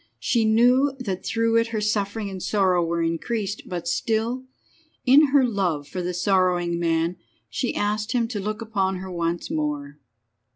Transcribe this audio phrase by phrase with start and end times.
[0.17, 4.43] She knew that through it her suffering and sorrow were increased; but still,
[5.05, 7.17] in her love for the sorrowing man,
[7.51, 9.99] she asked him to look upon her once more.